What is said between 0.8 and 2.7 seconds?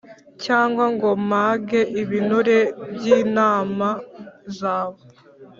ngo mpage ibinure